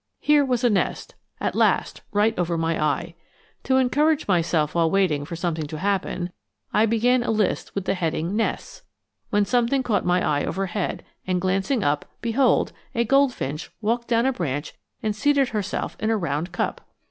[0.19, 3.13] Here was a nest, at last, right over my eye.
[3.65, 6.31] To encourage myself while waiting for something to happen,
[6.73, 8.81] I began a list with the heading NESTS,
[9.29, 14.33] when something caught my eye overhead, and glancing up, behold, a goldfinch walked down a
[14.33, 16.81] branch and seated herself in a round cup!